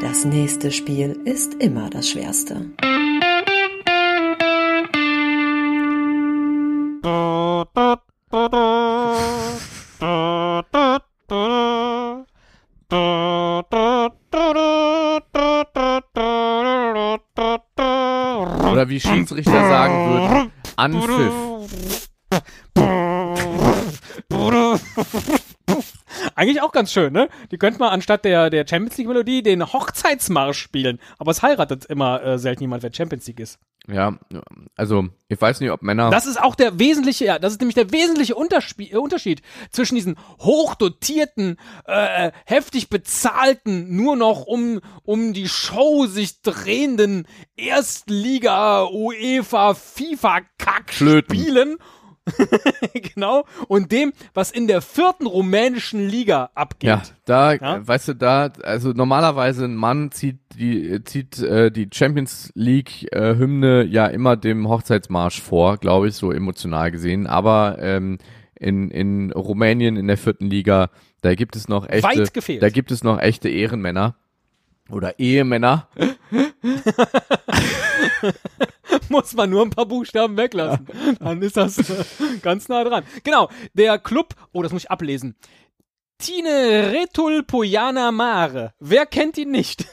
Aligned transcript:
Das 0.00 0.24
nächste 0.24 0.70
Spiel 0.70 1.18
ist 1.24 1.54
immer 1.54 1.88
das 1.90 2.10
schwerste. 2.10 2.70
Oder 18.72 18.88
wie 18.88 19.00
Schiedsrichter 19.00 19.68
sagen 19.68 20.10
würden, 20.10 20.52
Anpfiff. 20.76 21.32
Eigentlich 26.46 26.62
auch 26.62 26.70
ganz 26.70 26.92
schön, 26.92 27.12
ne? 27.12 27.28
Die 27.50 27.58
könnte 27.58 27.80
man 27.80 27.88
anstatt 27.88 28.24
der, 28.24 28.50
der 28.50 28.64
Champions 28.68 28.96
League 28.98 29.08
Melodie 29.08 29.42
den 29.42 29.72
Hochzeitsmarsch 29.72 30.60
spielen. 30.60 31.00
Aber 31.18 31.32
es 31.32 31.42
heiratet 31.42 31.86
immer 31.86 32.22
äh, 32.22 32.38
selten 32.38 32.62
jemand, 32.62 32.84
wer 32.84 32.94
Champions 32.94 33.26
League 33.26 33.40
ist. 33.40 33.58
Ja, 33.88 34.16
also 34.76 35.08
ich 35.26 35.40
weiß 35.40 35.58
nicht, 35.58 35.72
ob 35.72 35.82
Männer. 35.82 36.10
Das 36.10 36.24
ist 36.24 36.40
auch 36.40 36.54
der 36.54 36.78
wesentliche, 36.78 37.24
ja, 37.24 37.40
das 37.40 37.54
ist 37.54 37.60
nämlich 37.60 37.74
der 37.74 37.90
wesentliche 37.90 38.36
Unterspie 38.36 38.92
äh, 38.92 38.96
Unterschied 38.96 39.42
zwischen 39.70 39.96
diesen 39.96 40.14
hochdotierten, 40.38 41.56
äh, 41.84 42.30
heftig 42.44 42.90
bezahlten, 42.90 43.96
nur 43.96 44.14
noch 44.14 44.46
um, 44.46 44.80
um 45.02 45.32
die 45.32 45.48
Show 45.48 46.06
sich 46.06 46.42
drehenden 46.42 47.26
Erstliga, 47.56 48.84
UEFA, 48.84 49.74
FIFA-Kack-Spielen. 49.74 51.78
genau. 53.14 53.44
Und 53.68 53.92
dem, 53.92 54.12
was 54.34 54.50
in 54.50 54.66
der 54.66 54.82
vierten 54.82 55.26
rumänischen 55.26 56.08
Liga 56.08 56.50
abgeht. 56.54 56.88
Ja, 56.88 57.02
da, 57.24 57.52
Ja? 57.54 57.86
weißt 57.86 58.08
du, 58.08 58.14
da, 58.14 58.50
also 58.62 58.90
normalerweise 58.90 59.64
ein 59.64 59.76
Mann 59.76 60.10
zieht 60.10 60.38
die, 60.54 61.02
zieht 61.04 61.38
äh, 61.40 61.70
die 61.70 61.88
Champions 61.92 62.50
League 62.54 63.12
äh, 63.12 63.36
Hymne 63.36 63.84
ja 63.84 64.06
immer 64.06 64.36
dem 64.36 64.68
Hochzeitsmarsch 64.68 65.40
vor, 65.40 65.76
glaube 65.78 66.08
ich, 66.08 66.14
so 66.14 66.32
emotional 66.32 66.90
gesehen. 66.90 67.26
Aber 67.26 67.76
ähm, 67.80 68.18
in, 68.58 68.90
in 68.90 69.32
Rumänien 69.32 69.96
in 69.96 70.06
der 70.06 70.16
vierten 70.16 70.46
Liga, 70.46 70.90
da 71.20 71.34
gibt 71.34 71.56
es 71.56 71.68
noch 71.68 71.88
echte, 71.88 72.58
da 72.58 72.68
gibt 72.70 72.90
es 72.90 73.04
noch 73.04 73.20
echte 73.20 73.48
Ehrenmänner 73.48 74.16
oder 74.90 75.18
Ehemänner. 75.18 75.88
muss 79.08 79.34
man 79.34 79.50
nur 79.50 79.62
ein 79.62 79.70
paar 79.70 79.86
Buchstaben 79.86 80.36
weglassen. 80.36 80.86
Dann 81.20 81.42
ist 81.42 81.56
das 81.56 81.78
äh, 81.78 82.04
ganz 82.42 82.68
nah 82.68 82.84
dran. 82.84 83.04
Genau, 83.24 83.48
der 83.74 83.98
Club, 83.98 84.34
oh, 84.52 84.62
das 84.62 84.72
muss 84.72 84.84
ich 84.84 84.90
ablesen. 84.90 85.36
Tine 86.18 86.92
Retul 86.92 87.42
Pojana 87.42 88.10
Mare. 88.10 88.72
Wer 88.78 89.06
kennt 89.06 89.36
ihn 89.38 89.50
nicht? 89.50 89.86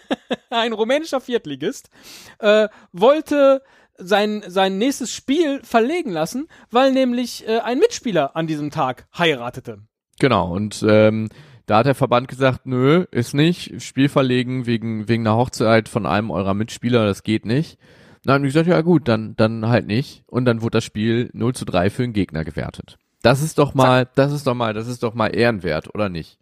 Ein 0.50 0.72
rumänischer 0.72 1.20
Viertligist 1.20 1.90
äh, 2.38 2.68
wollte 2.92 3.62
sein, 3.96 4.42
sein 4.46 4.78
nächstes 4.78 5.14
Spiel 5.14 5.60
verlegen 5.62 6.10
lassen, 6.10 6.48
weil 6.70 6.92
nämlich 6.92 7.46
äh, 7.46 7.58
ein 7.58 7.78
Mitspieler 7.78 8.36
an 8.36 8.46
diesem 8.46 8.70
Tag 8.70 9.06
heiratete. 9.16 9.82
Genau, 10.20 10.52
und 10.52 10.84
ähm, 10.88 11.28
da 11.68 11.78
hat 11.78 11.86
der 11.86 11.94
Verband 11.94 12.28
gesagt, 12.28 12.64
nö, 12.64 13.04
ist 13.10 13.34
nicht, 13.34 13.82
Spiel 13.82 14.08
verlegen 14.08 14.64
wegen, 14.64 15.06
wegen 15.06 15.26
einer 15.26 15.36
Hochzeit 15.36 15.90
von 15.90 16.06
einem 16.06 16.30
eurer 16.30 16.54
Mitspieler, 16.54 17.04
das 17.04 17.22
geht 17.22 17.44
nicht. 17.44 17.78
Dann 18.24 18.36
haben 18.36 18.42
die 18.42 18.48
gesagt, 18.48 18.68
ja 18.68 18.80
gut, 18.80 19.06
dann, 19.06 19.36
dann 19.36 19.68
halt 19.68 19.86
nicht. 19.86 20.24
Und 20.26 20.46
dann 20.46 20.62
wurde 20.62 20.78
das 20.78 20.84
Spiel 20.84 21.28
0 21.34 21.54
zu 21.54 21.66
3 21.66 21.90
für 21.90 22.02
den 22.02 22.14
Gegner 22.14 22.42
gewertet. 22.42 22.96
Das 23.20 23.42
ist 23.42 23.58
doch 23.58 23.74
mal, 23.74 24.08
das 24.14 24.32
ist 24.32 24.46
doch 24.46 24.54
mal, 24.54 24.72
das 24.72 24.88
ist 24.88 25.02
doch 25.02 25.12
mal 25.12 25.28
ehrenwert, 25.28 25.94
oder 25.94 26.08
nicht? 26.08 26.38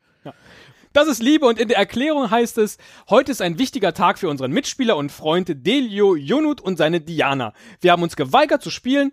Das 0.92 1.08
ist 1.08 1.20
Liebe 1.20 1.44
und 1.44 1.58
in 1.58 1.68
der 1.68 1.77
Erklärung 1.77 2.30
heißt 2.30 2.56
es, 2.58 2.78
heute 3.11 3.33
ist 3.33 3.42
ein 3.42 3.58
wichtiger 3.58 3.92
Tag 3.94 4.18
für 4.18 4.30
unseren 4.30 4.52
Mitspieler 4.52 4.96
und 4.96 5.11
Freund 5.11 5.66
Delio 5.66 6.14
Junut 6.14 6.61
und 6.61 6.78
seine 6.78 7.00
Diana. 7.00 7.52
Wir 7.80 7.92
haben 7.92 8.02
uns 8.02 8.16
geweigert 8.16 8.62
zu 8.62 8.70
spielen, 8.70 9.12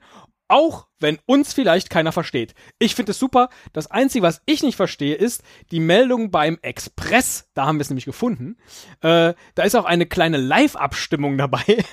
auch 0.54 0.86
wenn 1.00 1.18
uns 1.26 1.52
vielleicht 1.52 1.90
keiner 1.90 2.12
versteht. 2.12 2.54
Ich 2.78 2.94
finde 2.94 3.12
es 3.12 3.20
super. 3.20 3.50
Das 3.74 3.90
Einzige, 3.90 4.22
was 4.24 4.44
ich 4.46 4.62
nicht 4.62 4.76
verstehe, 4.76 5.16
ist 5.16 5.42
die 5.72 5.80
Meldung 5.80 6.30
beim 6.30 6.60
Express. 6.62 7.50
Da 7.56 7.66
haben 7.66 7.78
wir 7.78 7.82
es 7.82 7.90
nämlich 7.90 8.06
gefunden. 8.06 8.58
Äh, 9.02 9.34
da 9.56 9.64
ist 9.64 9.76
auch 9.76 9.86
eine 9.86 10.06
kleine 10.06 10.38
Live-Abstimmung 10.38 11.40
dabei. 11.40 11.64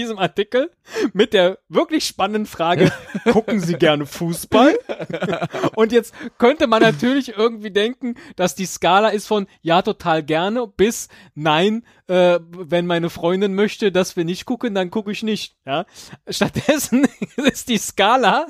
diesem 0.00 0.18
Artikel 0.18 0.70
mit 1.12 1.32
der 1.32 1.58
wirklich 1.68 2.06
spannenden 2.06 2.46
Frage, 2.46 2.90
gucken 3.32 3.60
Sie 3.60 3.74
gerne 3.74 4.06
Fußball? 4.06 4.78
Und 5.74 5.92
jetzt 5.92 6.14
könnte 6.38 6.66
man 6.66 6.82
natürlich 6.82 7.36
irgendwie 7.36 7.70
denken, 7.70 8.14
dass 8.36 8.54
die 8.54 8.66
Skala 8.66 9.08
ist 9.08 9.26
von 9.26 9.46
ja, 9.60 9.82
total 9.82 10.22
gerne 10.22 10.66
bis 10.66 11.08
nein, 11.34 11.84
äh, 12.06 12.40
wenn 12.50 12.86
meine 12.86 13.10
Freundin 13.10 13.54
möchte, 13.54 13.92
dass 13.92 14.16
wir 14.16 14.24
nicht 14.24 14.46
gucken, 14.46 14.74
dann 14.74 14.90
gucke 14.90 15.12
ich 15.12 15.22
nicht. 15.22 15.56
Ja? 15.66 15.84
Stattdessen 16.28 17.06
ist 17.36 17.68
die 17.68 17.78
Skala, 17.78 18.46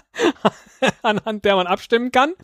anhand 1.02 1.44
der 1.44 1.56
man 1.56 1.66
abstimmen 1.66 2.12
kann, 2.12 2.34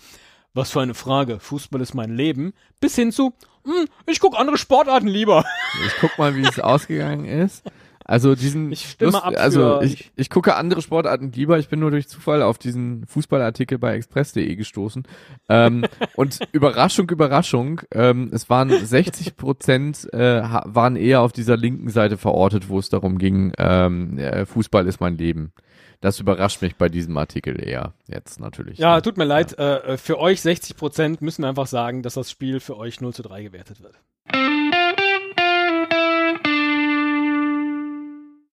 was 0.53 0.71
für 0.71 0.81
eine 0.81 0.95
Frage, 0.95 1.39
Fußball 1.39 1.81
ist 1.83 1.95
mein 1.95 2.16
Leben, 2.16 2.55
bis 2.81 2.97
hin 2.97 3.12
zu, 3.12 3.34
hm, 3.65 3.89
ich 4.06 4.21
gucke 4.21 4.39
andere 4.39 4.56
Sportarten 4.56 5.06
lieber. 5.06 5.45
Ich 5.87 5.93
guck 6.00 6.16
mal, 6.19 6.34
wie 6.34 6.47
es 6.47 6.59
ausgegangen 6.59 7.27
ist. 7.27 7.62
Also 8.09 8.37
diesen 8.37 8.71
Ich 8.71 8.89
stimme 8.91 9.22
ab 9.22 9.34
also 9.37 9.81
ich, 9.83 10.12
ich 10.15 10.31
gucke 10.31 10.55
andere 10.55 10.81
Sportarten 10.81 11.33
lieber. 11.33 11.59
Ich 11.59 11.69
bin 11.69 11.81
nur 11.81 11.91
durch 11.91 12.09
Zufall 12.09 12.41
auf 12.41 12.56
diesen 12.56 13.05
Fußballartikel 13.06 13.78
bei 13.78 13.97
express.de 13.97 14.55
gestoßen. 14.55 15.09
Ähm, 15.49 15.84
und 16.15 16.39
Überraschung, 16.53 17.11
Überraschung, 17.11 17.81
ähm, 17.93 18.31
es 18.33 18.49
waren 18.49 18.71
60 18.71 19.37
Prozent 19.37 20.12
äh, 20.12 20.41
waren 20.43 20.95
eher 20.95 21.21
auf 21.21 21.33
dieser 21.33 21.56
linken 21.56 21.91
Seite 21.91 22.16
verortet, 22.16 22.69
wo 22.69 22.78
es 22.78 22.89
darum 22.91 23.19
ging, 23.19 23.53
ähm, 23.59 24.19
äh, 24.19 24.47
Fußball 24.47 24.87
ist 24.87 25.00
mein 25.00 25.19
Leben. 25.19 25.53
Das 26.00 26.21
überrascht 26.21 26.62
mich 26.62 26.77
bei 26.77 26.89
diesem 26.89 27.16
Artikel 27.16 27.61
eher 27.61 27.95
jetzt 28.06 28.39
natürlich. 28.39 28.78
Ja, 28.78 29.00
tut 29.00 29.16
mir 29.16 29.25
leid, 29.25 29.59
äh, 29.59 29.97
für 29.97 30.21
euch 30.21 30.43
60 30.43 30.77
Prozent 30.77 31.22
müssen 31.22 31.43
wir 31.43 31.49
einfach 31.49 31.66
sagen, 31.66 32.03
dass 32.03 32.15
das 32.15 32.31
Spiel 32.31 32.61
für 32.61 32.77
euch 32.77 33.00
0 33.00 33.15
zu 33.15 33.22
3 33.22 33.43
gewertet 33.43 33.83
wird. 33.83 33.99